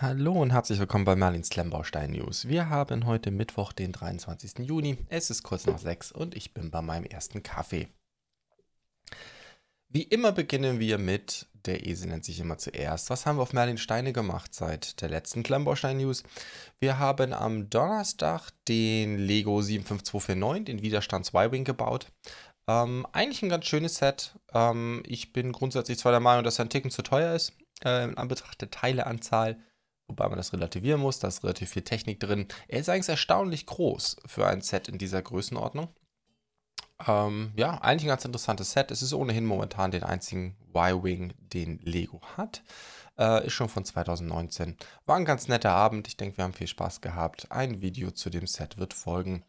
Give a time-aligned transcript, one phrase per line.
[0.00, 2.46] Hallo und herzlich willkommen bei Merlins Klemmbaustein News.
[2.46, 4.60] Wir haben heute Mittwoch, den 23.
[4.60, 4.96] Juni.
[5.08, 7.88] Es ist kurz nach sechs und ich bin bei meinem ersten Kaffee.
[9.88, 13.10] Wie immer beginnen wir mit, der Esel nennt sich immer zuerst.
[13.10, 16.22] Was haben wir auf Merlin Steine gemacht seit der letzten Klemmbaustein News?
[16.78, 22.06] Wir haben am Donnerstag den Lego 75249, den Widerstands Y-Wing gebaut.
[22.68, 24.38] Ähm, eigentlich ein ganz schönes Set.
[24.54, 27.54] Ähm, ich bin grundsätzlich zwar der Meinung, dass er ein Ticken zu teuer ist,
[27.84, 29.58] äh, in Anbetracht der Teileanzahl
[30.08, 32.48] wobei man das relativieren muss, da ist relativ viel Technik drin.
[32.66, 35.88] Er ist eigentlich erstaunlich groß für ein Set in dieser Größenordnung.
[37.06, 38.90] Ähm, ja, eigentlich ein ganz interessantes Set.
[38.90, 42.62] Es ist ohnehin momentan den einzigen Y-Wing, den Lego hat.
[43.16, 44.76] Äh, ist schon von 2019.
[45.06, 46.08] War ein ganz netter Abend.
[46.08, 47.52] Ich denke, wir haben viel Spaß gehabt.
[47.52, 49.44] Ein Video zu dem Set wird folgen.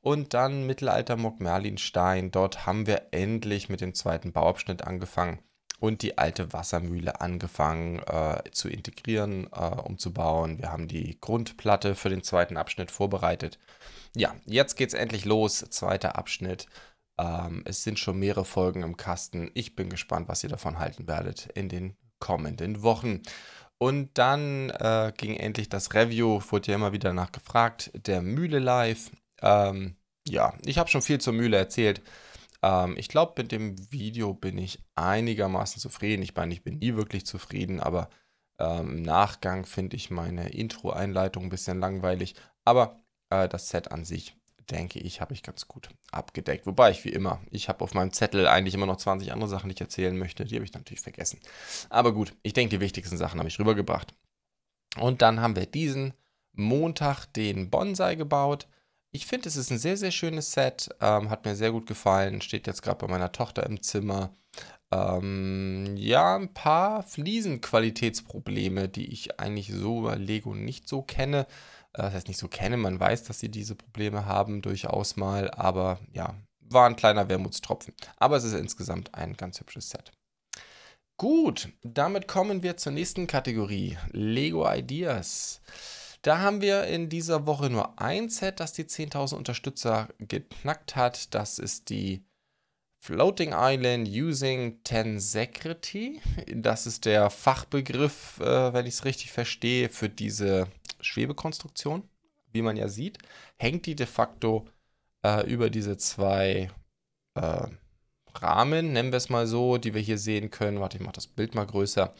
[0.00, 2.30] Und dann Mittelalter Mock Merlinstein.
[2.30, 5.40] Dort haben wir endlich mit dem zweiten Bauabschnitt angefangen
[5.80, 10.58] und die alte Wassermühle angefangen äh, zu integrieren, äh, umzubauen.
[10.58, 13.58] Wir haben die Grundplatte für den zweiten Abschnitt vorbereitet.
[14.14, 15.64] Ja, jetzt geht's endlich los.
[15.70, 16.66] Zweiter Abschnitt.
[17.18, 19.50] Ähm, es sind schon mehrere Folgen im Kasten.
[19.54, 23.22] Ich bin gespannt, was ihr davon halten werdet in den kommenden Wochen.
[23.78, 29.10] Und dann äh, ging endlich das Review, wurde ja immer wieder nachgefragt, der Mühle Live.
[29.40, 29.96] Ähm,
[30.28, 32.02] ja, ich habe schon viel zur Mühle erzählt.
[32.62, 36.22] Ähm, ich glaube, mit dem Video bin ich einigermaßen zufrieden.
[36.22, 38.08] Ich meine, ich bin nie wirklich zufrieden, aber
[38.58, 42.34] ähm, im Nachgang finde ich meine Intro-Einleitung ein bisschen langweilig.
[42.64, 43.00] Aber
[43.30, 44.36] äh, das Set an sich,
[44.70, 46.66] denke ich, habe ich ganz gut abgedeckt.
[46.66, 49.68] Wobei ich wie immer, ich habe auf meinem Zettel eigentlich immer noch 20 andere Sachen,
[49.68, 50.44] die ich erzählen möchte.
[50.44, 51.40] Die habe ich natürlich vergessen.
[51.88, 54.14] Aber gut, ich denke, die wichtigsten Sachen habe ich rübergebracht.
[54.98, 56.14] Und dann haben wir diesen
[56.52, 58.68] Montag den Bonsai gebaut.
[59.12, 60.88] Ich finde, es ist ein sehr, sehr schönes Set.
[61.00, 62.40] Ähm, hat mir sehr gut gefallen.
[62.40, 64.36] Steht jetzt gerade bei meiner Tochter im Zimmer.
[64.92, 71.46] Ähm, ja, ein paar Fliesenqualitätsprobleme, die ich eigentlich so bei Lego nicht so kenne.
[71.92, 72.76] Äh, das heißt, nicht so kenne.
[72.76, 75.50] Man weiß, dass sie diese Probleme haben, durchaus mal.
[75.50, 77.94] Aber ja, war ein kleiner Wermutstropfen.
[78.16, 80.12] Aber es ist insgesamt ein ganz hübsches Set.
[81.16, 83.98] Gut, damit kommen wir zur nächsten Kategorie.
[84.12, 85.60] Lego Ideas.
[86.22, 91.34] Da haben wir in dieser Woche nur ein Set, das die 10.000 Unterstützer geknackt hat.
[91.34, 92.24] Das ist die
[92.98, 96.20] Floating Island Using Tensegrity.
[96.54, 100.68] Das ist der Fachbegriff, äh, wenn ich es richtig verstehe, für diese
[101.00, 102.06] Schwebekonstruktion.
[102.52, 103.18] Wie man ja sieht,
[103.56, 104.66] hängt die de facto
[105.24, 106.70] äh, über diese zwei
[107.34, 107.68] äh,
[108.34, 110.80] Rahmen, nennen wir es mal so, die wir hier sehen können.
[110.80, 112.12] Warte, ich mache das Bild mal größer.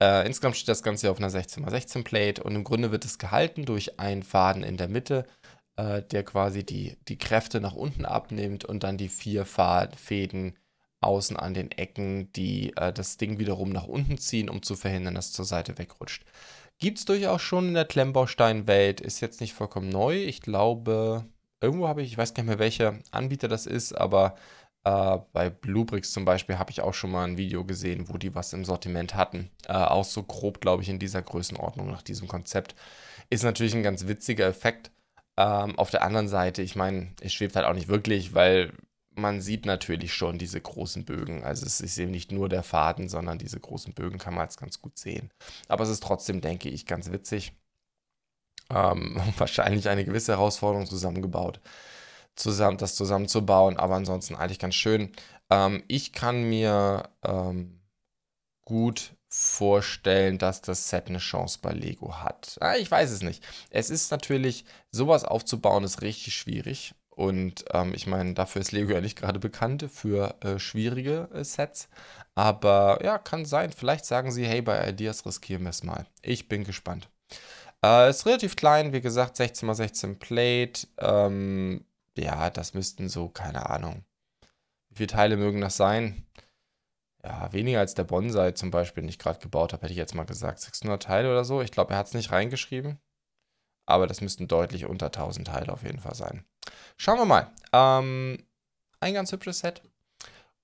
[0.00, 3.64] Äh, insgesamt steht das Ganze auf einer 16x16 Plate und im Grunde wird es gehalten
[3.64, 5.26] durch einen Faden in der Mitte,
[5.76, 10.56] äh, der quasi die, die Kräfte nach unten abnimmt und dann die vier Fäden
[11.00, 15.14] außen an den Ecken, die äh, das Ding wiederum nach unten ziehen, um zu verhindern,
[15.14, 16.24] dass es zur Seite wegrutscht.
[16.78, 20.16] Gibt es durchaus schon in der Klemmbaustein-Welt, ist jetzt nicht vollkommen neu.
[20.16, 21.24] Ich glaube,
[21.60, 24.34] irgendwo habe ich, ich weiß gar nicht mehr, welcher Anbieter das ist, aber
[24.84, 28.34] äh, bei Bluebricks zum Beispiel habe ich auch schon mal ein Video gesehen, wo die
[28.34, 29.50] was im Sortiment hatten.
[29.68, 32.74] Äh, auch so grob, glaube ich, in dieser Größenordnung nach diesem Konzept.
[33.30, 34.90] Ist natürlich ein ganz witziger Effekt.
[35.36, 38.72] Ähm, auf der anderen Seite, ich meine, es schwebt halt auch nicht wirklich, weil
[39.14, 41.44] man sieht natürlich schon diese großen Bögen.
[41.44, 44.58] Also es ist eben nicht nur der Faden, sondern diese großen Bögen kann man jetzt
[44.58, 45.30] ganz gut sehen.
[45.68, 47.52] Aber es ist trotzdem, denke ich, ganz witzig.
[48.70, 51.60] Ähm, wahrscheinlich eine gewisse Herausforderung zusammengebaut
[52.34, 55.12] zusammen, das zusammenzubauen, aber ansonsten eigentlich ganz schön.
[55.50, 57.80] Ähm, ich kann mir ähm,
[58.64, 62.58] gut vorstellen, dass das Set eine Chance bei Lego hat.
[62.60, 63.42] Ah, ich weiß es nicht.
[63.70, 66.94] Es ist natürlich, sowas aufzubauen ist richtig schwierig.
[67.08, 71.44] Und ähm, ich meine, dafür ist Lego ja nicht gerade bekannt für äh, schwierige äh,
[71.44, 71.88] Sets.
[72.34, 73.72] Aber ja, kann sein.
[73.72, 76.06] Vielleicht sagen sie, hey, bei Ideas riskieren wir es mal.
[76.22, 77.08] Ich bin gespannt.
[77.84, 80.86] Äh, ist relativ klein, wie gesagt, 16x16 Plate.
[80.98, 81.84] Ähm,
[82.16, 84.04] ja, das müssten so, keine Ahnung.
[84.90, 86.26] Wie viele Teile mögen das sein?
[87.24, 90.14] Ja, weniger als der Bonsai zum Beispiel, den ich gerade gebaut habe, hätte ich jetzt
[90.14, 90.60] mal gesagt.
[90.60, 91.62] 600 Teile oder so.
[91.62, 92.98] Ich glaube, er hat es nicht reingeschrieben.
[93.86, 96.44] Aber das müssten deutlich unter 1000 Teile auf jeden Fall sein.
[96.96, 97.50] Schauen wir mal.
[97.72, 98.44] Ähm,
[99.00, 99.82] ein ganz hübsches Set.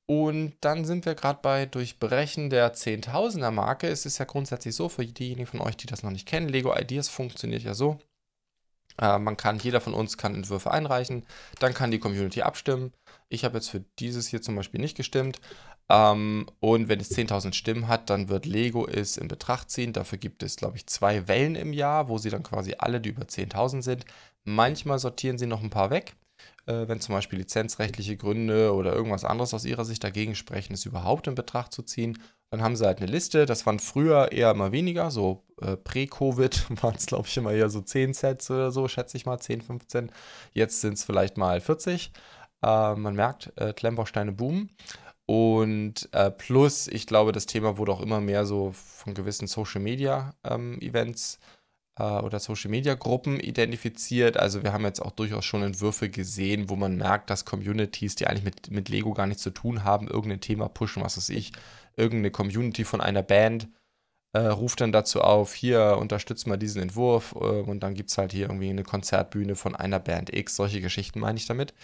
[0.07, 3.89] Und dann sind wir gerade bei Durchbrechen der 10.000er Marke.
[3.89, 6.75] Es ist ja grundsätzlich so, für diejenigen von euch, die das noch nicht kennen, Lego
[6.75, 7.99] Ideas funktioniert ja so.
[9.01, 11.25] Äh, man kann, jeder von uns kann Entwürfe einreichen,
[11.61, 12.93] dann kann die Community abstimmen.
[13.29, 15.41] Ich habe jetzt für dieses hier zum Beispiel nicht gestimmt.
[15.89, 19.93] Ähm, und wenn es 10.000 Stimmen hat, dann wird Lego es in Betracht ziehen.
[19.93, 23.11] Dafür gibt es, glaube ich, zwei Wellen im Jahr, wo sie dann quasi alle, die
[23.11, 24.05] über 10.000 sind.
[24.45, 26.15] Manchmal sortieren sie noch ein paar weg.
[26.69, 30.85] Äh, wenn zum Beispiel lizenzrechtliche Gründe oder irgendwas anderes aus ihrer Sicht dagegen sprechen, es
[30.85, 32.19] überhaupt in Betracht zu ziehen.
[32.51, 36.67] Dann haben sie halt eine Liste, das waren früher eher immer weniger, so äh, Prä-Covid
[36.83, 39.63] waren es, glaube ich, immer eher so 10 Sets oder so, schätze ich mal, 10,
[39.63, 40.11] 15.
[40.53, 42.13] Jetzt sind es vielleicht mal 40.
[42.63, 44.71] Äh, man merkt, äh, Klemmbausteine boomen.
[45.27, 49.83] Und äh, plus, ich glaube, das Thema wurde auch immer mehr so von gewissen Social
[49.83, 51.39] Media ähm, äh,
[52.05, 54.37] oder Social Media Gruppen identifiziert.
[54.37, 58.27] Also wir haben jetzt auch durchaus schon Entwürfe gesehen, wo man merkt, dass Communities, die
[58.27, 61.53] eigentlich mit, mit Lego gar nichts zu tun haben, irgendein Thema pushen, was weiß ich,
[61.97, 63.69] irgendeine Community von einer Band
[64.33, 68.19] äh, ruft dann dazu auf, hier unterstützt mal diesen Entwurf äh, und dann gibt es
[68.19, 71.75] halt hier irgendwie eine Konzertbühne von einer Band X, solche Geschichten meine ich damit.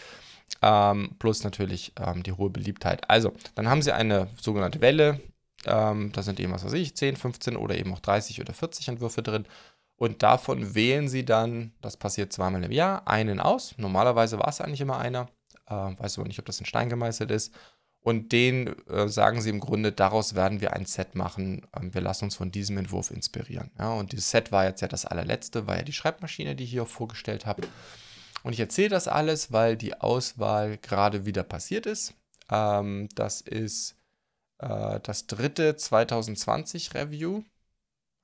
[0.62, 3.08] Ähm, plus natürlich ähm, die hohe Beliebtheit.
[3.10, 5.20] Also, dann haben sie eine sogenannte Welle.
[5.66, 8.88] Ähm, da sind eben, was weiß ich, 10, 15 oder eben auch 30 oder 40
[8.88, 9.46] Entwürfe drin.
[9.96, 13.74] Und davon wählen sie dann, das passiert zweimal im Jahr, einen aus.
[13.78, 15.28] Normalerweise war es eigentlich immer einer.
[15.66, 17.54] Äh, weiß aber nicht, ob das in Stein gemeißelt ist.
[18.00, 21.66] Und den äh, sagen sie im Grunde, daraus werden wir ein Set machen.
[21.74, 23.70] Ähm, wir lassen uns von diesem Entwurf inspirieren.
[23.78, 26.70] Ja, und dieses Set war jetzt ja das allerletzte, war ja die Schreibmaschine, die ich
[26.70, 27.66] hier vorgestellt habe.
[28.42, 32.12] Und ich erzähle das alles, weil die Auswahl gerade wieder passiert ist.
[32.50, 33.96] Ähm, das ist
[34.58, 37.42] äh, das dritte 2020 Review.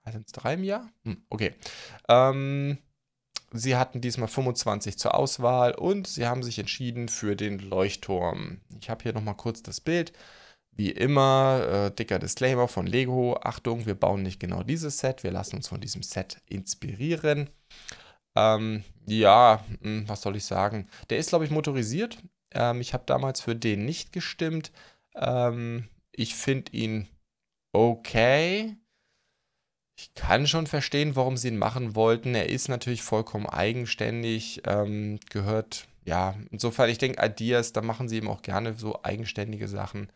[0.08, 0.90] Sind es drei im Jahr?
[1.04, 1.54] Hm, okay.
[2.08, 2.78] Ähm,
[3.52, 8.60] sie hatten diesmal 25 zur Auswahl und sie haben sich entschieden für den Leuchtturm.
[8.80, 10.12] Ich habe hier nochmal kurz das Bild.
[10.72, 13.38] Wie immer, äh, dicker Disclaimer von Lego.
[13.42, 15.22] Achtung, wir bauen nicht genau dieses Set.
[15.22, 17.50] Wir lassen uns von diesem Set inspirieren.
[18.36, 20.88] Ähm, ja, hm, was soll ich sagen?
[21.10, 22.18] Der ist, glaube ich, motorisiert.
[22.52, 24.72] Ähm, ich habe damals für den nicht gestimmt.
[25.14, 27.08] Ähm, ich finde ihn
[27.72, 28.76] okay.
[30.00, 32.34] Ich kann schon verstehen, warum sie ihn machen wollten.
[32.34, 38.16] Er ist natürlich vollkommen eigenständig, ähm, gehört, ja, insofern, ich denke, Ideas, da machen sie
[38.16, 40.10] eben auch gerne so eigenständige Sachen.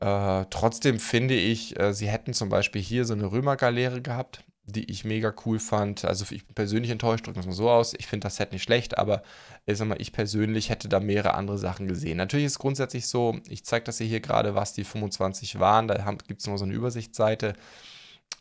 [0.00, 4.90] Äh, trotzdem finde ich, äh, sie hätten zum Beispiel hier so eine Römergaleere gehabt die
[4.90, 6.04] ich mega cool fand.
[6.04, 7.94] Also ich bin persönlich enttäuscht, drücken wir es mal so aus.
[7.98, 9.22] Ich finde das Set nicht schlecht, aber
[9.66, 12.16] ich sag mal, ich persönlich hätte da mehrere andere Sachen gesehen.
[12.16, 15.88] Natürlich ist es grundsätzlich so, ich zeige das hier gerade, was die 25 waren.
[15.88, 15.94] Da
[16.26, 17.54] gibt es noch so eine Übersichtsseite.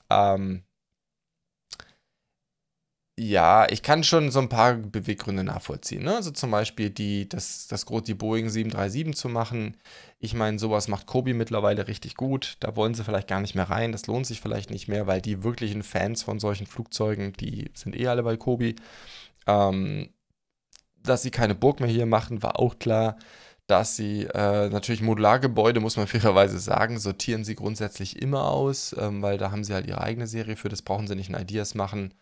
[0.10, 0.64] Ähm,
[3.20, 6.04] ja, ich kann schon so ein paar Beweggründe nachvollziehen.
[6.04, 6.16] Ne?
[6.16, 9.78] Also zum Beispiel die, das, das, die Boeing 737 zu machen.
[10.18, 12.58] Ich meine, sowas macht Kobi mittlerweile richtig gut.
[12.62, 13.92] Da wollen sie vielleicht gar nicht mehr rein.
[13.92, 17.96] Das lohnt sich vielleicht nicht mehr, weil die wirklichen Fans von solchen Flugzeugen, die sind
[17.96, 18.76] eh alle bei Kobi.
[19.46, 20.10] Ähm,
[21.04, 23.18] dass sie keine Burg mehr hier machen, war auch klar.
[23.72, 29.22] Dass sie äh, natürlich Modulargebäude, muss man fairerweise sagen, sortieren sie grundsätzlich immer aus, ähm,
[29.22, 30.68] weil da haben sie halt ihre eigene Serie für.
[30.68, 32.14] Das brauchen sie nicht in Ideas machen.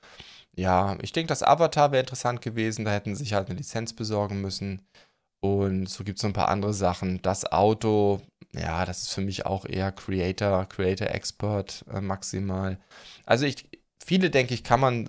[0.55, 2.85] Ja, ich denke, das Avatar wäre interessant gewesen.
[2.85, 4.83] Da hätten sie sich halt eine Lizenz besorgen müssen.
[5.39, 7.19] Und so gibt es noch ein paar andere Sachen.
[7.23, 8.21] Das Auto,
[8.53, 12.77] ja, das ist für mich auch eher Creator, Creator Expert äh, maximal.
[13.25, 13.67] Also ich,
[14.05, 15.07] viele, denke ich, kann man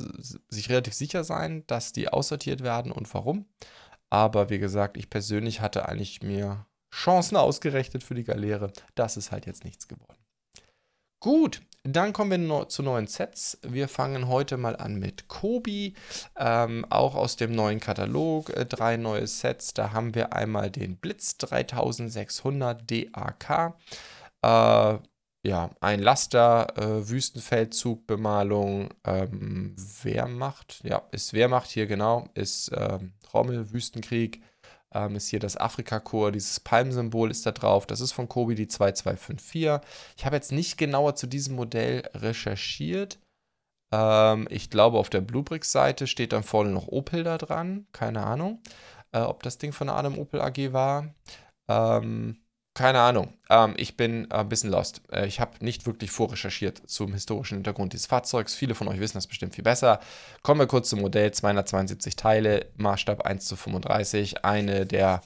[0.48, 3.44] sich relativ sicher sein, dass die aussortiert werden und warum.
[4.10, 8.72] Aber wie gesagt, ich persönlich hatte eigentlich mir Chancen ausgerechnet für die Galeere.
[8.94, 10.18] Das ist halt jetzt nichts geworden.
[11.22, 13.58] Gut, dann kommen wir zu neuen Sets.
[13.62, 15.94] Wir fangen heute mal an mit Kobi,
[16.36, 18.50] ähm, auch aus dem neuen Katalog.
[18.50, 19.74] Äh, drei neue Sets.
[19.74, 23.74] Da haben wir einmal den Blitz 3600 DAK.
[24.42, 24.98] Äh,
[25.42, 33.72] ja, ein Laster, äh, Wüstenfeldzugbemalung, ähm, Wehrmacht, ja, ist Wehrmacht hier genau, ist ähm, Rommel,
[33.72, 34.43] Wüstenkrieg,
[34.93, 37.86] ähm, ist hier das Afrika-Chor, dieses Palmsymbol ist da drauf.
[37.86, 39.88] Das ist von Kobi die 2254.
[40.17, 43.19] Ich habe jetzt nicht genauer zu diesem Modell recherchiert.
[43.93, 47.86] Ähm, ich glaube, auf der Bluebricks-Seite steht dann vorne noch Opel da dran.
[47.93, 48.60] Keine Ahnung,
[49.12, 51.15] äh, ob das Ding von der Adam Opel AG war.
[51.69, 52.38] Ähm,
[52.74, 53.34] keine Ahnung.
[53.48, 55.03] Ähm, ich bin ein bisschen lost.
[55.12, 58.55] Äh, ich habe nicht wirklich vorrecherchiert zum historischen Hintergrund dieses Fahrzeugs.
[58.55, 60.00] Viele von euch wissen das bestimmt viel besser.
[60.43, 61.32] Kommen wir kurz zum Modell.
[61.32, 64.44] 272 Teile, Maßstab 1 zu 35.
[64.44, 65.20] Eine der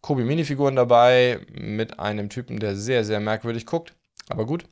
[0.00, 3.94] Kobi-Minifiguren dabei mit einem Typen, der sehr, sehr merkwürdig guckt.
[4.28, 4.64] Aber gut.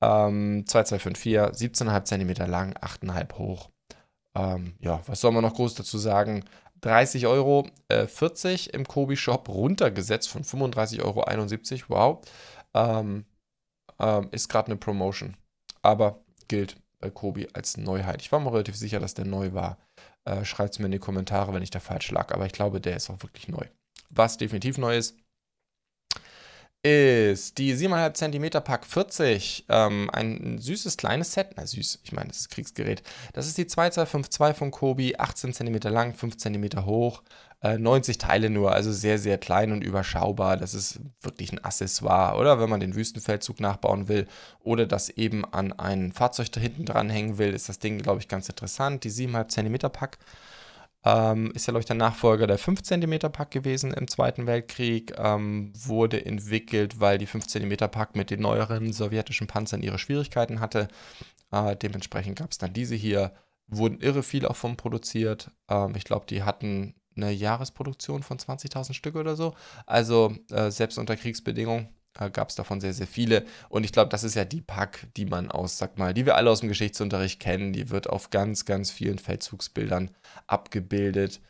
[0.00, 3.70] Ähm, 2254, 17,5 cm lang, 8,5 hoch.
[4.34, 6.44] Ähm, ja, was soll man noch groß dazu sagen?
[6.86, 11.88] 30 Euro äh, 40 im Kobi-Shop runtergesetzt von 35,71 Euro.
[11.88, 12.20] Wow.
[12.74, 13.24] Ähm,
[13.98, 15.36] ähm, ist gerade eine Promotion.
[15.82, 18.22] Aber gilt bei Kobi als Neuheit.
[18.22, 19.78] Ich war mir relativ sicher, dass der neu war.
[20.24, 22.32] Äh, Schreibt es mir in die Kommentare, wenn ich da falsch lag.
[22.32, 23.66] Aber ich glaube, der ist auch wirklich neu.
[24.10, 25.16] Was definitiv neu ist,
[26.86, 29.64] ist die 7,5 cm Pack 40.
[29.68, 31.48] Ähm, ein süßes kleines Set.
[31.56, 33.02] Na, süß, ich meine, das ist Kriegsgerät.
[33.32, 37.24] Das ist die 2252 von Kobi, 18 cm lang, 5 cm hoch,
[37.60, 40.56] äh, 90 Teile nur, also sehr, sehr klein und überschaubar.
[40.56, 42.60] Das ist wirklich ein Accessoire, oder?
[42.60, 44.28] Wenn man den Wüstenfeldzug nachbauen will
[44.62, 48.28] oder das eben an ein Fahrzeug da hinten dranhängen will, ist das Ding, glaube ich,
[48.28, 49.02] ganz interessant.
[49.02, 50.18] Die 7,5 cm Pack
[51.06, 55.14] ähm, ist ja, glaube ich, der Nachfolger der 5 cm Pack gewesen im Zweiten Weltkrieg.
[55.16, 60.58] Ähm, wurde entwickelt, weil die 5 cm Pack mit den neueren sowjetischen Panzern ihre Schwierigkeiten
[60.58, 60.88] hatte.
[61.52, 63.32] Äh, dementsprechend gab es dann diese hier.
[63.68, 65.52] Wurden irre viel auch von produziert.
[65.68, 69.54] Ähm, ich glaube, die hatten eine Jahresproduktion von 20.000 Stück oder so.
[69.86, 73.44] Also äh, selbst unter Kriegsbedingungen äh, gab es davon sehr, sehr viele.
[73.68, 76.36] Und ich glaube, das ist ja die Pack, die man aus, sag mal, die wir
[76.36, 77.72] alle aus dem Geschichtsunterricht kennen.
[77.72, 80.10] Die wird auf ganz, ganz vielen Feldzugsbildern
[80.46, 81.40] abgebildet.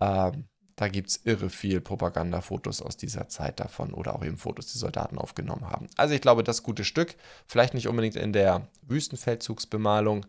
[0.00, 0.44] Ähm,
[0.76, 4.78] da gibt es irre viel Propagandafotos aus dieser Zeit davon oder auch eben Fotos, die
[4.78, 5.88] Soldaten aufgenommen haben.
[5.96, 7.14] Also ich glaube, das gute Stück,
[7.46, 10.26] vielleicht nicht unbedingt in der Wüstenfeldzugsbemalung,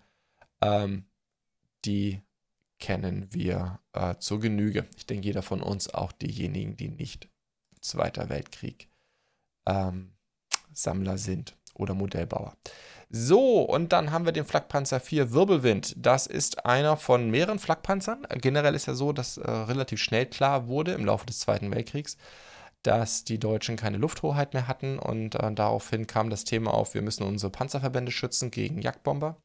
[0.62, 1.06] ähm,
[1.86, 2.22] die
[2.80, 4.86] kennen wir äh, zur Genüge.
[4.98, 7.30] Ich denke, jeder von uns, auch diejenigen, die nicht
[7.82, 8.88] Zweiter Weltkrieg
[9.67, 10.13] ähm,
[10.74, 12.55] Sammler sind oder Modellbauer.
[13.10, 15.93] So, und dann haben wir den Flakpanzer 4 Wirbelwind.
[15.98, 18.25] Das ist einer von mehreren Flakpanzern.
[18.41, 22.17] Generell ist ja so, dass äh, relativ schnell klar wurde im Laufe des Zweiten Weltkriegs,
[22.82, 27.03] dass die Deutschen keine Lufthoheit mehr hatten und äh, daraufhin kam das Thema auf, wir
[27.03, 29.38] müssen unsere Panzerverbände schützen gegen Jagdbomber.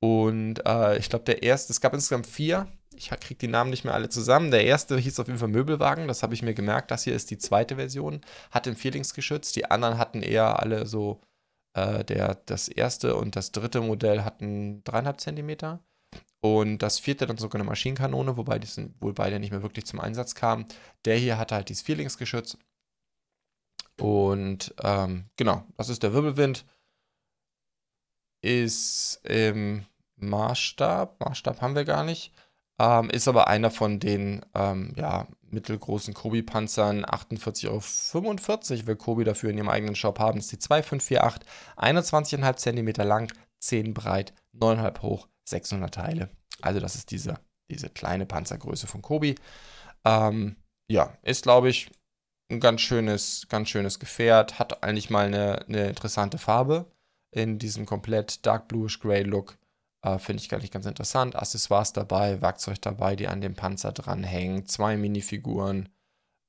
[0.00, 3.84] Und äh, ich glaube, der erste, es gab insgesamt vier ich kriege die Namen nicht
[3.84, 4.50] mehr alle zusammen.
[4.50, 6.90] Der erste hieß auf jeden Fall Möbelwagen, das habe ich mir gemerkt.
[6.90, 8.20] Das hier ist die zweite Version,
[8.50, 9.52] hat den Vierlingsgeschütz.
[9.52, 11.20] Die anderen hatten eher alle so,
[11.74, 15.80] äh, der, das erste und das dritte Modell hatten dreieinhalb Zentimeter.
[16.40, 19.86] Und das vierte dann sogar eine Maschinenkanone, wobei die sind, wohl beide nicht mehr wirklich
[19.86, 20.66] zum Einsatz kamen.
[21.06, 22.58] Der hier hatte halt dieses Vierlingsgeschütz.
[23.98, 26.66] Und ähm, genau, das ist der Wirbelwind.
[28.42, 29.86] Ist im
[30.16, 32.32] Maßstab, Maßstab haben wir gar nicht,
[32.78, 37.04] ähm, ist aber einer von den ähm, ja, mittelgroßen Kobi-Panzern.
[37.04, 40.38] 48,45 Euro will Kobi dafür in ihrem eigenen Shop haben.
[40.38, 46.30] Das ist die 2548, 21,5 cm lang, 10 breit, 9,5 hoch, 600 Teile.
[46.60, 47.38] Also das ist diese,
[47.70, 49.36] diese kleine Panzergröße von Kobi.
[50.04, 50.56] Ähm,
[50.88, 51.90] ja, ist glaube ich
[52.50, 54.58] ein ganz schönes, ganz schönes Gefährt.
[54.58, 56.86] Hat eigentlich mal eine, eine interessante Farbe
[57.30, 59.56] in diesem komplett Dark Bluish Gray Look.
[60.04, 61.34] Äh, Finde ich eigentlich ganz interessant.
[61.34, 64.66] Accessoires dabei, Werkzeug dabei, die an dem Panzer dranhängen.
[64.66, 65.88] Zwei Minifiguren,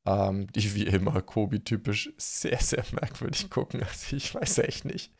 [0.05, 3.81] ähm, die wie immer Kobi-typisch sehr, sehr merkwürdig gucken.
[3.87, 5.13] Also ich weiß echt nicht,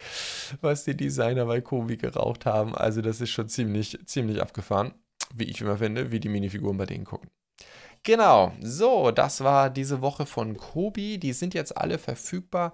[0.61, 2.75] was die Designer bei Kobi geraucht haben.
[2.75, 4.93] Also das ist schon ziemlich, ziemlich abgefahren,
[5.33, 7.29] wie ich immer finde, wie die Minifiguren bei denen gucken.
[8.03, 11.17] Genau, so, das war diese Woche von Kobi.
[11.17, 12.73] Die sind jetzt alle verfügbar.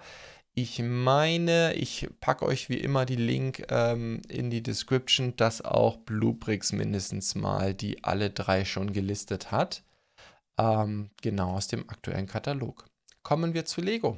[0.54, 5.98] Ich meine, ich packe euch wie immer die Link ähm, in die Description, dass auch
[5.98, 9.84] Bluebricks mindestens mal die alle drei schon gelistet hat.
[10.58, 12.86] Ähm, genau aus dem aktuellen Katalog.
[13.24, 14.18] Kommen wir zu Lego.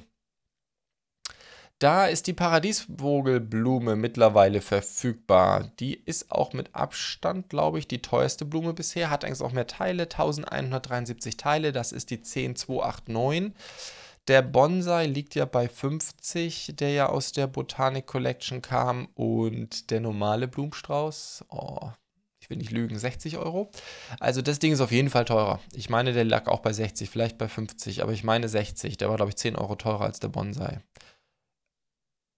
[1.77, 5.69] Da ist die Paradiesvogelblume mittlerweile verfügbar.
[5.79, 9.09] Die ist auch mit Abstand, glaube ich, die teuerste Blume bisher.
[9.09, 11.71] Hat eigentlich auch mehr Teile, 1173 Teile.
[11.73, 13.53] Das ist die 10289.
[14.29, 19.07] Der Bonsai liegt ja bei 50, der ja aus der Botanic Collection kam.
[19.15, 21.91] Und der normale Blumenstrauß, oh,
[22.39, 23.69] ich will nicht lügen, 60 Euro.
[24.19, 25.59] Also das Ding ist auf jeden Fall teurer.
[25.73, 28.97] Ich meine, der lag auch bei 60, vielleicht bei 50, aber ich meine 60.
[28.97, 30.79] Der war, glaube ich, 10 Euro teurer als der Bonsai.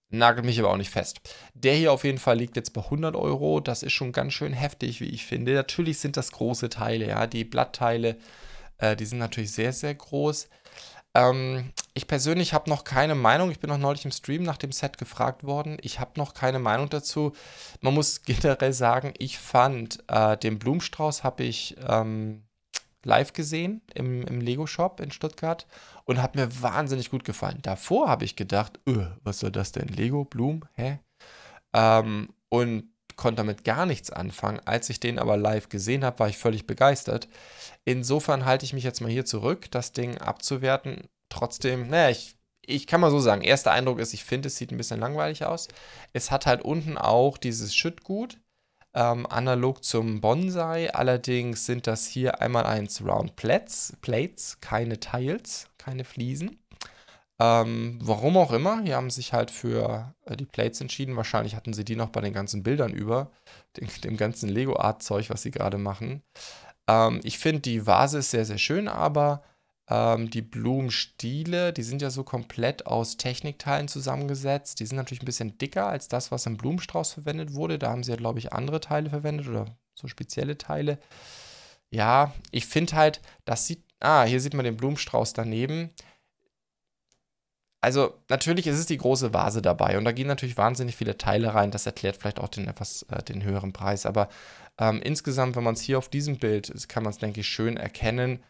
[0.08, 1.20] Nagelt mich aber auch nicht fest.
[1.54, 3.60] Der hier auf jeden Fall liegt jetzt bei 100 Euro.
[3.60, 5.54] Das ist schon ganz schön heftig, wie ich finde.
[5.54, 7.26] Natürlich sind das große Teile, ja.
[7.26, 8.16] Die Blattteile,
[8.78, 10.48] äh, die sind natürlich sehr, sehr groß.
[11.16, 13.50] Ähm, ich persönlich habe noch keine Meinung.
[13.50, 15.78] Ich bin noch neulich im Stream nach dem Set gefragt worden.
[15.80, 17.32] Ich habe noch keine Meinung dazu.
[17.80, 22.42] Man muss generell sagen, ich fand äh, den Blumenstrauß habe ich ähm,
[23.02, 25.66] live gesehen im, im Lego-Shop in Stuttgart
[26.04, 27.60] und hat mir wahnsinnig gut gefallen.
[27.62, 29.88] Davor habe ich gedacht, öh, was soll das denn?
[29.88, 30.98] Lego, Blumen, hä?
[31.72, 34.60] Ähm, und konnte damit gar nichts anfangen.
[34.64, 37.28] Als ich den aber live gesehen habe, war ich völlig begeistert.
[37.84, 41.08] Insofern halte ich mich jetzt mal hier zurück, das Ding abzuwerten.
[41.28, 44.70] Trotzdem, naja, ich, ich kann mal so sagen, erster Eindruck ist, ich finde, es sieht
[44.70, 45.68] ein bisschen langweilig aus.
[46.12, 48.38] Es hat halt unten auch dieses Schüttgut,
[48.94, 50.92] ähm, analog zum Bonsai.
[50.92, 56.58] Allerdings sind das hier einmal eins Round Plates, Plates keine Tiles, keine Fliesen.
[57.38, 61.16] Ähm, warum auch immer, die haben sich halt für äh, die Plates entschieden.
[61.16, 63.30] Wahrscheinlich hatten sie die noch bei den ganzen Bildern über,
[63.76, 66.22] dem, dem ganzen Lego-Art-Zeug, was sie gerade machen.
[66.88, 69.42] Ähm, ich finde, die Vase ist sehr, sehr schön, aber
[69.88, 74.80] Ähm, die Blumenstiele, die sind ja so komplett aus Technikteilen zusammengesetzt.
[74.80, 77.78] Die sind natürlich ein bisschen dicker als das, was im Blumenstrauß verwendet wurde.
[77.78, 80.98] Da haben sie ja, glaube ich, andere Teile verwendet oder so spezielle Teile.
[81.90, 83.84] Ja, ich finde halt, das sieht.
[84.00, 85.90] Ah, hier sieht man den Blumenstrauß daneben.
[87.80, 91.54] Also, natürlich ist es die große Vase dabei und da gehen natürlich wahnsinnig viele Teile
[91.54, 91.70] rein.
[91.70, 94.06] Das erklärt vielleicht auch den etwas äh, den höheren Preis.
[94.06, 94.28] Aber
[94.78, 97.76] ähm, insgesamt, wenn man es hier auf diesem Bild, kann man es, denke ich, schön
[97.76, 98.42] erkennen.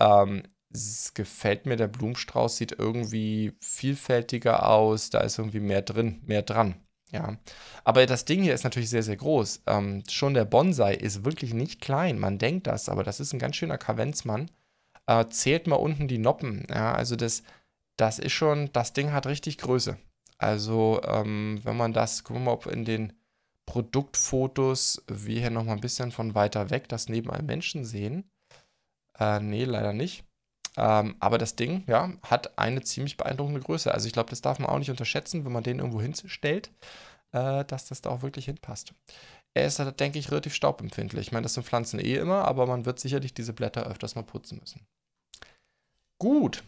[0.00, 0.42] Ähm,
[0.74, 6.42] es gefällt mir, der Blumenstrauß sieht irgendwie vielfältiger aus, da ist irgendwie mehr drin, mehr
[6.42, 6.76] dran.
[7.12, 7.36] Ja,
[7.84, 9.64] aber das Ding hier ist natürlich sehr, sehr groß.
[9.66, 12.18] Ähm, schon der Bonsai ist wirklich nicht klein.
[12.18, 14.50] Man denkt das, aber das ist ein ganz schöner Kavenzmann.
[15.06, 16.66] Äh, zählt mal unten die Noppen.
[16.70, 17.42] Ja, also das,
[17.96, 19.98] das ist schon, das Ding hat richtig Größe.
[20.38, 23.12] Also, ähm, wenn man das, gucken wir mal, ob in den
[23.66, 28.30] Produktfotos wir hier nochmal ein bisschen von weiter weg das neben einem Menschen sehen.
[29.18, 30.24] Äh, nee, leider nicht.
[30.76, 33.92] Ähm, aber das Ding, ja, hat eine ziemlich beeindruckende Größe.
[33.92, 36.70] Also ich glaube, das darf man auch nicht unterschätzen, wenn man den irgendwo hinstellt,
[37.32, 38.94] äh, dass das da auch wirklich hinpasst.
[39.54, 41.26] Er ist, denke ich, relativ staubempfindlich.
[41.26, 44.22] Ich meine, das sind Pflanzen eh immer, aber man wird sicherlich diese Blätter öfters mal
[44.22, 44.86] putzen müssen.
[46.18, 46.64] Gut.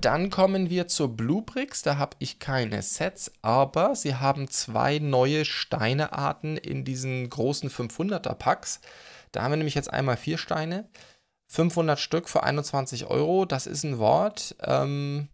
[0.00, 1.82] Dann kommen wir zur Bluebricks.
[1.82, 8.34] Da habe ich keine Sets, aber sie haben zwei neue Steinearten in diesen großen 500er
[8.34, 8.80] Packs.
[9.32, 10.88] Da haben wir nämlich jetzt einmal vier Steine.
[11.48, 14.56] 500 Stück für 21 Euro, das ist ein Wort.
[14.62, 15.28] Ähm,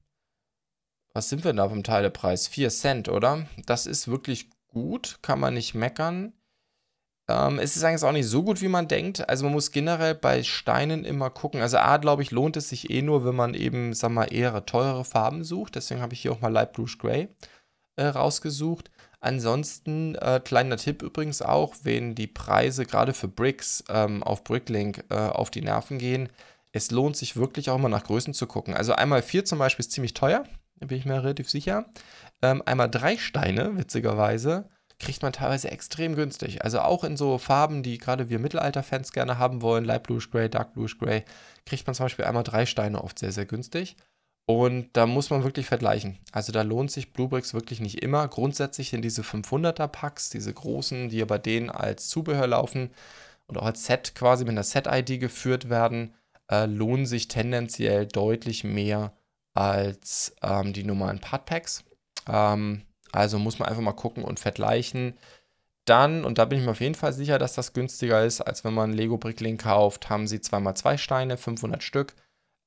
[1.14, 2.48] was sind wir da vom Teilepreis?
[2.48, 3.46] 4 Cent, oder?
[3.66, 6.32] Das ist wirklich gut, kann man nicht meckern.
[7.32, 9.28] Ähm, es ist eigentlich auch nicht so gut, wie man denkt.
[9.28, 11.60] Also man muss generell bei Steinen immer gucken.
[11.60, 14.64] Also A, glaube ich, lohnt es sich eh nur, wenn man eben, sag mal, eher
[14.66, 15.76] teurere Farben sucht.
[15.76, 17.28] Deswegen habe ich hier auch mal Light Blue Gray
[17.96, 18.90] äh, rausgesucht.
[19.20, 25.04] Ansonsten, äh, kleiner Tipp übrigens auch, wenn die Preise gerade für Bricks ähm, auf Bricklink
[25.10, 26.28] äh, auf die Nerven gehen,
[26.72, 28.74] es lohnt sich wirklich auch mal nach Größen zu gucken.
[28.74, 30.44] Also einmal vier zum Beispiel ist ziemlich teuer,
[30.80, 31.86] da bin ich mir relativ sicher.
[32.42, 34.68] Ähm, einmal drei Steine, witzigerweise,
[35.02, 36.64] kriegt man teilweise extrem günstig.
[36.64, 40.48] Also auch in so Farben, die gerade wir Mittelalter-Fans gerne haben wollen, Light Bluish Gray,
[40.48, 41.24] Dark Bluish Gray,
[41.66, 43.96] kriegt man zum Beispiel einmal drei Steine oft sehr, sehr günstig.
[44.46, 46.18] Und da muss man wirklich vergleichen.
[46.30, 48.26] Also da lohnt sich Bluebricks wirklich nicht immer.
[48.28, 52.90] Grundsätzlich sind diese 500er Packs, diese großen, die ja bei denen als Zubehör laufen
[53.46, 56.14] und auch als Set quasi mit einer Set-ID geführt werden,
[56.48, 59.12] äh, lohnen sich tendenziell deutlich mehr
[59.54, 61.84] als ähm, die normalen Part-Packs.
[62.28, 65.14] Ähm, also muss man einfach mal gucken und vergleichen.
[65.84, 68.64] Dann, und da bin ich mir auf jeden Fall sicher, dass das günstiger ist, als
[68.64, 72.14] wenn man Lego Bricklink kauft, haben sie 2x2 Steine, 500 Stück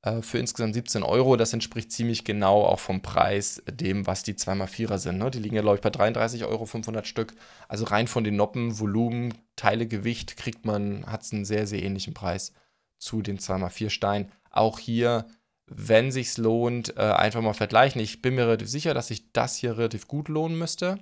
[0.02, 1.38] äh, für insgesamt 17 Euro.
[1.38, 5.18] Das entspricht ziemlich genau auch vom Preis dem, was die 2x4er sind.
[5.18, 5.32] Ne?
[5.32, 7.34] Die liegen ja, glaube ich, bei 33 Euro 500 Stück.
[7.68, 11.84] Also rein von den Noppen, Volumen, Teile, Gewicht kriegt man, hat es einen sehr, sehr
[11.84, 12.54] ähnlichen Preis
[12.98, 14.32] zu den 2x4 Steinen.
[14.52, 15.26] Auch hier,
[15.68, 18.02] wenn sich's lohnt, äh, einfach mal vergleichen.
[18.02, 21.00] Ich bin mir relativ sicher, dass sich das hier relativ gut lohnen müsste.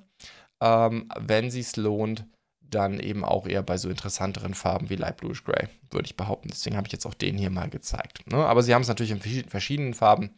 [0.61, 2.25] Ähm, wenn sich's lohnt,
[2.61, 6.49] dann eben auch eher bei so interessanteren Farben wie Light Bluish Gray, würde ich behaupten.
[6.49, 8.29] Deswegen habe ich jetzt auch den hier mal gezeigt.
[8.31, 8.37] Ne?
[8.37, 10.31] Aber sie haben es natürlich in verschiedenen Farben.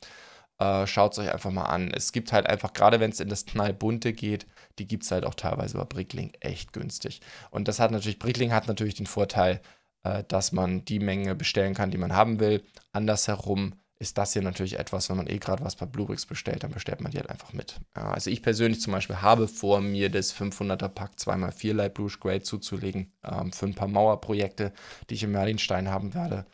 [0.57, 1.91] Äh, Schaut es euch einfach mal an.
[1.91, 4.47] Es gibt halt einfach, gerade wenn es in das Knallbunte geht,
[4.79, 7.21] die gibt es halt auch teilweise bei Bricklink echt günstig.
[7.51, 9.61] Und das hat natürlich, Bricklink hat natürlich den Vorteil,
[10.03, 12.63] äh, dass man die Menge bestellen kann, die man haben will.
[12.91, 16.71] Andersherum ist das hier natürlich etwas, wenn man eh gerade was bei Bluebricks bestellt, dann
[16.71, 17.79] bestellt man die halt einfach mit.
[17.93, 22.41] Also ich persönlich zum Beispiel habe vor, mir das 500er Pack 2x4 Light Blue Grade
[22.41, 24.73] zuzulegen ähm, für ein paar Mauerprojekte,
[25.09, 26.45] die ich im Merlinstein haben werde.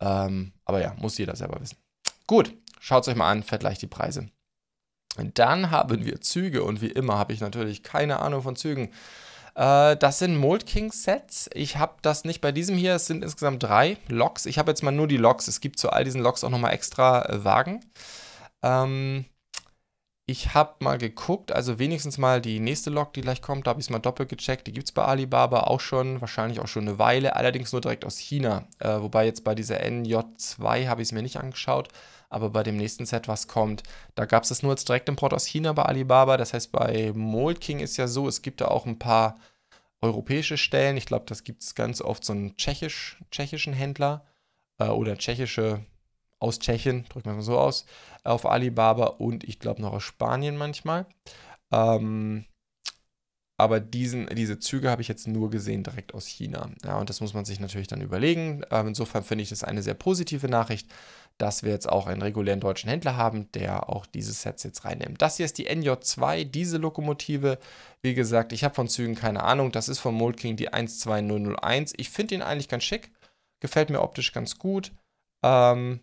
[0.00, 1.78] Ähm, aber ja, muss jeder selber wissen.
[2.26, 4.28] Gut, schaut es euch mal an, vergleicht die Preise.
[5.16, 8.90] Und dann haben wir Züge und wie immer habe ich natürlich keine Ahnung von Zügen.
[9.54, 11.48] Äh, das sind Mold King Sets.
[11.54, 12.94] Ich habe das nicht bei diesem hier.
[12.94, 14.46] Es sind insgesamt drei Loks.
[14.46, 15.48] Ich habe jetzt mal nur die Loks.
[15.48, 17.84] Es gibt zu all diesen Loks auch nochmal extra äh, Wagen.
[18.62, 19.26] Ähm,
[20.26, 23.80] ich habe mal geguckt, also wenigstens mal die nächste Lok, die gleich kommt, da habe
[23.80, 24.66] ich es mal doppelt gecheckt.
[24.66, 28.06] Die gibt es bei Alibaba auch schon, wahrscheinlich auch schon eine Weile, allerdings nur direkt
[28.06, 28.66] aus China.
[28.78, 31.90] Äh, wobei jetzt bei dieser NJ2 habe ich es mir nicht angeschaut,
[32.28, 33.82] aber bei dem nächsten Set, was kommt,
[34.14, 36.36] da gab es es nur als Direktimport aus China bei Alibaba.
[36.36, 39.36] Das heißt, bei Mold King ist ja so, es gibt da auch ein paar
[40.00, 40.96] europäische Stellen.
[40.96, 44.24] Ich glaube, das gibt es ganz oft so einen tschechisch, tschechischen Händler
[44.78, 45.84] äh, oder tschechische
[46.38, 47.86] aus Tschechien, drücken wir mal so aus,
[48.22, 51.06] auf Alibaba und ich glaube noch aus Spanien manchmal.
[51.72, 52.44] Ähm,
[53.56, 56.70] aber diesen, diese Züge habe ich jetzt nur gesehen direkt aus China.
[56.84, 58.62] Ja, und das muss man sich natürlich dann überlegen.
[58.70, 60.90] Ähm, insofern finde ich das eine sehr positive Nachricht,
[61.38, 65.20] dass wir jetzt auch einen regulären deutschen Händler haben, der auch diese Sets jetzt reinnimmt.
[65.22, 67.58] Das hier ist die NJ2, diese Lokomotive.
[68.02, 69.72] Wie gesagt, ich habe von Zügen keine Ahnung.
[69.72, 71.56] Das ist von Mold King die 12001.
[71.60, 71.94] 001.
[71.96, 73.10] Ich finde ihn eigentlich ganz schick.
[73.60, 74.92] Gefällt mir optisch ganz gut.
[75.44, 76.00] Ähm,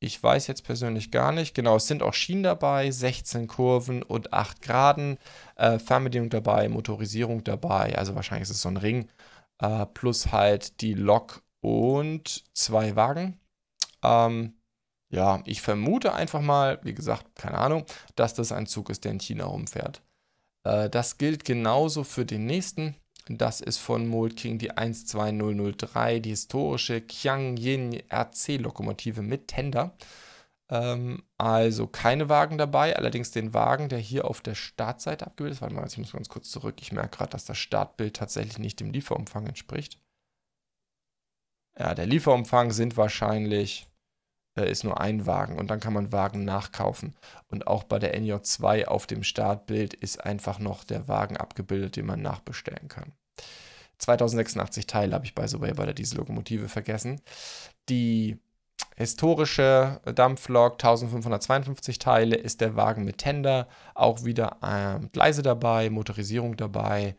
[0.00, 1.54] Ich weiß jetzt persönlich gar nicht.
[1.54, 5.18] Genau, es sind auch Schienen dabei, 16 Kurven und 8 Graden.
[5.56, 7.96] Äh, Fernbedienung dabei, Motorisierung dabei.
[7.98, 9.08] Also wahrscheinlich ist es so ein Ring.
[9.60, 13.40] Äh, plus halt die Lok und zwei Wagen.
[14.02, 14.54] Ähm,
[15.10, 17.84] ja, ich vermute einfach mal, wie gesagt, keine Ahnung,
[18.14, 20.02] dass das ein Zug ist, der in China rumfährt.
[20.64, 22.94] Äh, das gilt genauso für den nächsten.
[23.28, 29.94] Das ist von Mold King die 12003, die historische Qiang-Yin RC-Lokomotive mit Tender.
[30.70, 35.62] Ähm, also keine Wagen dabei, allerdings den Wagen, der hier auf der Startseite abgebildet ist.
[35.62, 36.76] Warte mal, ich muss ganz kurz zurück.
[36.80, 39.98] Ich merke gerade, dass das Startbild tatsächlich nicht dem Lieferumfang entspricht.
[41.78, 43.88] Ja, der Lieferumfang sind wahrscheinlich,
[44.58, 47.14] äh, ist nur ein Wagen und dann kann man Wagen nachkaufen.
[47.48, 52.06] Und auch bei der NJ2 auf dem Startbild ist einfach noch der Wagen abgebildet, den
[52.06, 53.12] man nachbestellen kann.
[53.98, 57.20] 2086 Teile habe ich bei so bei der Diesellokomotive vergessen.
[57.88, 58.38] Die
[58.96, 66.56] historische Dampflok 1552 Teile ist der Wagen mit Tender, auch wieder äh, Gleise dabei, Motorisierung
[66.56, 67.16] dabei,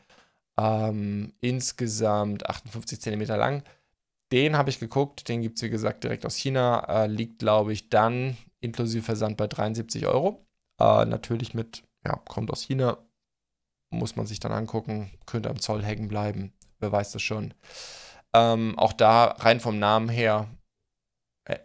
[0.57, 3.63] ähm, insgesamt 58 cm lang.
[4.31, 7.73] Den habe ich geguckt, den gibt es wie gesagt direkt aus China, äh, liegt glaube
[7.73, 10.45] ich dann inklusive Versand bei 73 Euro.
[10.79, 12.97] Äh, natürlich mit, ja, kommt aus China,
[13.91, 17.53] muss man sich dann angucken, könnte am Zoll hängen bleiben, wer weiß das schon.
[18.33, 20.47] Ähm, auch da rein vom Namen her,
[21.45, 21.57] äh,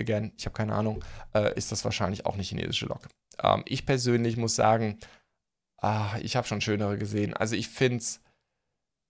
[0.00, 3.08] again, ich habe keine Ahnung, äh, ist das wahrscheinlich auch eine chinesische Lok.
[3.42, 4.98] Ähm, ich persönlich muss sagen,
[5.82, 7.34] ah, ich habe schon schönere gesehen.
[7.34, 8.22] Also ich finde es,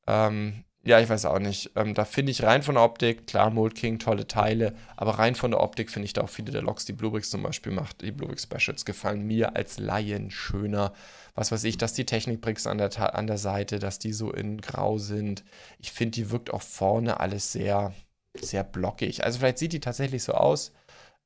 [0.08, 1.72] ähm, ja, ich weiß auch nicht.
[1.76, 5.34] Ähm, da finde ich rein von der Optik, klar, Mold King, tolle Teile, aber rein
[5.34, 8.00] von der Optik finde ich da auch viele der Loks, die Bluebricks zum Beispiel macht,
[8.00, 10.94] die Bluebricks Specials, gefallen mir als Laien schöner.
[11.34, 14.60] Was weiß ich, dass die Technikbricks an der, an der Seite, dass die so in
[14.62, 15.44] Grau sind.
[15.78, 17.92] Ich finde, die wirkt auch vorne alles sehr,
[18.34, 19.22] sehr blockig.
[19.24, 20.72] Also vielleicht sieht die tatsächlich so aus,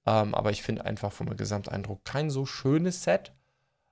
[0.05, 3.33] ähm, aber ich finde einfach vom Gesamteindruck kein so schönes Set.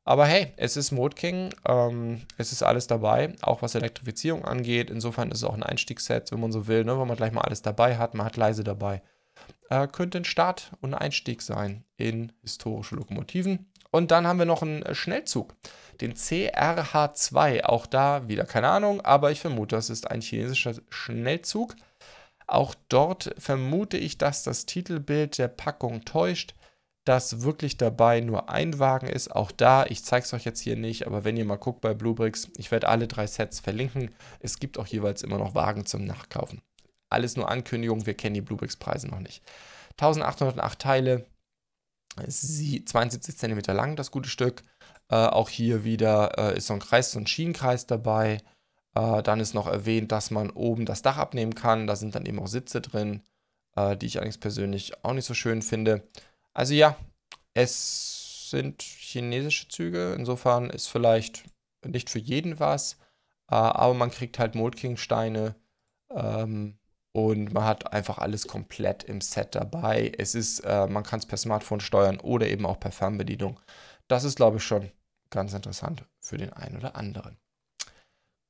[0.05, 4.91] Aber hey, es ist Mode King, ähm, es ist alles dabei, auch was Elektrifizierung angeht.
[4.91, 6.99] Insofern ist es auch ein Einstiegsset, wenn man so will, ne?
[6.99, 9.03] wenn man gleich mal alles dabei hat, man hat leise dabei.
[9.71, 13.71] Äh, könnte ein Start und ein Einstieg sein in historische Lokomotiven.
[13.93, 15.55] Und dann haben wir noch einen Schnellzug,
[16.01, 17.65] den CRH2.
[17.65, 21.77] Auch da wieder keine Ahnung, aber ich vermute, das ist ein chinesischer Schnellzug.
[22.49, 26.55] Auch dort vermute ich, dass das Titelbild der Packung täuscht
[27.05, 29.35] dass wirklich dabei nur ein Wagen ist.
[29.35, 31.95] Auch da, ich zeige es euch jetzt hier nicht, aber wenn ihr mal guckt bei
[31.95, 34.11] Bluebricks, ich werde alle drei Sets verlinken.
[34.41, 36.63] Es gibt auch jeweils immer noch Wagen zum Nachkaufen.
[37.11, 39.43] Alles nur Ankündigung, wir kennen die Bluebricks-Preise noch nicht.
[39.99, 41.27] 1808 Teile,
[42.27, 44.63] 72 cm lang, das gute Stück.
[45.09, 48.39] Äh, auch hier wieder äh, ist so ein Kreis, so ein Schienenkreis dabei.
[48.95, 51.87] Äh, dann ist noch erwähnt, dass man oben das Dach abnehmen kann.
[51.87, 53.23] Da sind dann eben auch Sitze drin,
[53.77, 56.09] äh, die ich allerdings persönlich auch nicht so schön finde.
[56.55, 56.97] Also ja,
[57.55, 60.15] es sind chinesische Züge.
[60.17, 61.45] Insofern ist vielleicht
[61.85, 62.95] nicht für jeden was.
[63.51, 65.55] Äh, aber man kriegt halt Moldking-Steine.
[66.11, 66.79] Ähm,
[67.15, 70.13] und man hat einfach alles komplett im Set dabei.
[70.17, 73.61] Es ist, äh, man kann es per Smartphone steuern oder eben auch per Fernbedienung.
[74.09, 74.91] Das ist, glaube ich, schon
[75.31, 77.37] ganz interessant für den einen oder anderen.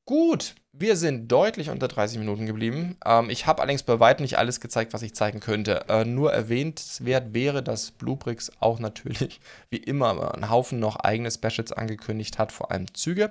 [0.04, 2.96] Gut, wir sind deutlich unter 30 Minuten geblieben.
[3.06, 5.84] Ähm, ich habe allerdings bei weitem nicht alles gezeigt, was ich zeigen könnte.
[5.88, 11.72] Äh, nur erwähnenswert wäre, dass Bluebricks auch natürlich, wie immer, einen Haufen noch eigene Specials
[11.72, 13.30] angekündigt hat, vor allem Züge.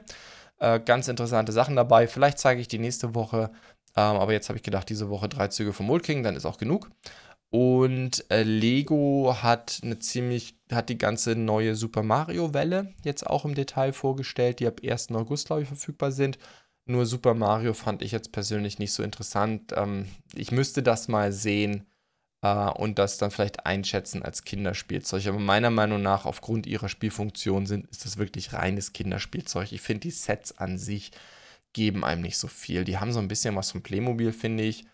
[0.59, 2.07] Äh, ganz interessante Sachen dabei.
[2.07, 3.51] Vielleicht zeige ich die nächste Woche.
[3.97, 6.57] Ähm, aber jetzt habe ich gedacht, diese Woche drei Züge vom Mulking, dann ist auch
[6.57, 6.89] genug.
[7.51, 13.43] Und äh, Lego hat eine ziemlich, hat die ganze neue Super Mario Welle jetzt auch
[13.43, 15.11] im Detail vorgestellt, die ab 1.
[15.11, 16.39] August, glaube ich, verfügbar sind.
[16.85, 19.73] Nur Super Mario fand ich jetzt persönlich nicht so interessant.
[19.75, 21.85] Ähm, ich müsste das mal sehen
[22.41, 25.27] äh, und das dann vielleicht einschätzen als Kinderspielzeug.
[25.27, 29.73] Aber meiner Meinung nach, aufgrund ihrer Spielfunktion, sind, ist das wirklich reines Kinderspielzeug.
[29.73, 31.11] Ich finde, die Sets an sich
[31.73, 32.85] geben einem nicht so viel.
[32.85, 34.85] Die haben so ein bisschen was von Playmobil, finde ich.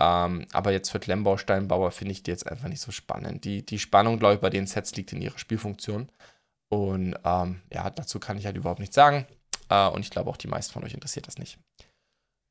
[0.00, 3.44] Ähm, aber jetzt für Klemmbausteinbauer finde ich die jetzt einfach nicht so spannend.
[3.44, 6.10] Die, die Spannung, glaube ich, bei den Sets liegt in ihrer Spielfunktion.
[6.68, 9.26] Und ähm, ja, dazu kann ich halt überhaupt nichts sagen.
[9.68, 11.58] Äh, und ich glaube auch die meisten von euch interessiert das nicht.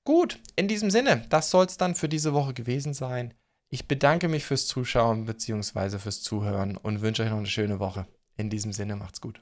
[0.05, 3.33] Gut, in diesem Sinne, das soll es dann für diese Woche gewesen sein.
[3.69, 5.97] Ich bedanke mich fürs Zuschauen bzw.
[5.97, 8.05] fürs Zuhören und wünsche euch noch eine schöne Woche.
[8.35, 9.39] In diesem Sinne, macht's gut.